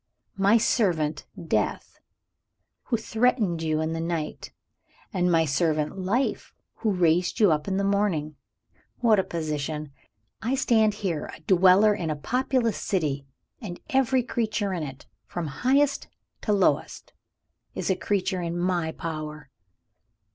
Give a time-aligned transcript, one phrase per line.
[0.39, 1.99] My servant Death,
[2.85, 4.51] who threatened you in the night;
[5.13, 8.35] and my servant Life, who raised you up in the morning.
[8.97, 9.91] What a position!
[10.41, 13.27] I stand here, a dweller in a populous city
[13.61, 16.07] and every creature in it, from highest
[16.41, 17.13] to lowest,
[17.75, 19.51] is a creature in my power!"